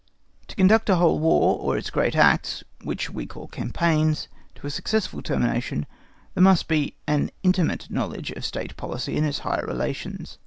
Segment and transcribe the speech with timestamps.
[0.47, 4.69] To conduct a whole War, or its great acts, which we call campaigns, to a
[4.71, 5.85] successful termination,
[6.33, 10.39] there must be an intimate knowledge of State policy in its higher relations.